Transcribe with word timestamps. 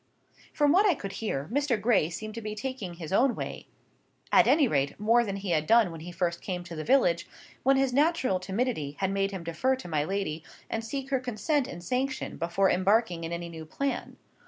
From 0.51 0.71
what 0.71 0.87
I 0.87 0.95
could 0.95 1.11
hear, 1.11 1.47
Mr. 1.53 1.79
Gray 1.79 2.09
seemed 2.09 2.33
to 2.33 2.41
be 2.41 2.55
taking 2.55 2.95
his 2.95 3.13
own 3.13 3.35
way; 3.35 3.67
at 4.31 4.47
any 4.47 4.67
rate, 4.67 4.99
more 4.99 5.23
than 5.23 5.35
he 5.35 5.51
had 5.51 5.67
done 5.67 5.91
when 5.91 5.99
he 5.99 6.11
first 6.11 6.41
came 6.41 6.63
to 6.63 6.75
the 6.75 6.83
village, 6.83 7.27
when 7.61 7.77
his 7.77 7.93
natural 7.93 8.39
timidity 8.39 8.95
had 8.97 9.11
made 9.11 9.29
him 9.29 9.43
defer 9.43 9.75
to 9.75 9.87
my 9.87 10.03
lady, 10.03 10.43
and 10.71 10.83
seek 10.83 11.11
her 11.11 11.19
consent 11.19 11.67
and 11.67 11.83
sanction 11.83 12.37
before 12.37 12.71
embarking 12.71 13.23
in 13.23 13.31
any 13.31 13.47
new 13.47 13.63
plan. 13.63 14.17